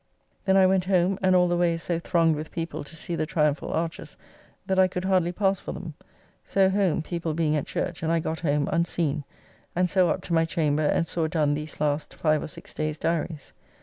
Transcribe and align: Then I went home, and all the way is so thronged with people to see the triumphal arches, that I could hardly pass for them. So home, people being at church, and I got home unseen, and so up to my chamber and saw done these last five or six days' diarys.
Then 0.45 0.57
I 0.57 0.65
went 0.65 0.85
home, 0.85 1.19
and 1.21 1.35
all 1.35 1.47
the 1.47 1.55
way 1.55 1.75
is 1.75 1.83
so 1.83 1.99
thronged 1.99 2.35
with 2.35 2.51
people 2.51 2.83
to 2.83 2.95
see 2.95 3.13
the 3.15 3.27
triumphal 3.27 3.71
arches, 3.71 4.17
that 4.65 4.79
I 4.79 4.87
could 4.87 5.05
hardly 5.05 5.31
pass 5.31 5.59
for 5.59 5.73
them. 5.73 5.93
So 6.43 6.71
home, 6.71 7.03
people 7.03 7.35
being 7.35 7.55
at 7.55 7.67
church, 7.67 8.01
and 8.01 8.11
I 8.11 8.19
got 8.19 8.39
home 8.39 8.67
unseen, 8.71 9.25
and 9.75 9.87
so 9.91 10.09
up 10.09 10.23
to 10.23 10.33
my 10.33 10.45
chamber 10.45 10.87
and 10.87 11.05
saw 11.05 11.27
done 11.27 11.53
these 11.53 11.79
last 11.79 12.15
five 12.15 12.41
or 12.41 12.47
six 12.47 12.73
days' 12.73 12.97
diarys. 12.97 13.51